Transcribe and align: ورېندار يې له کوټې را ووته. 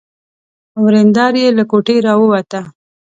ورېندار 0.83 1.33
يې 1.41 1.47
له 1.57 1.63
کوټې 1.71 1.95
را 2.05 2.13
ووته. 2.19 2.59